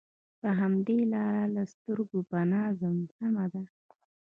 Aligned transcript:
پر 0.39 0.51
همدې 0.61 0.97
لاره 1.13 1.45
له 1.55 1.63
سترګو 1.73 2.19
پناه 2.29 2.69
ځم، 2.79 2.97
سمه 3.15 3.45
ده. 3.53 3.63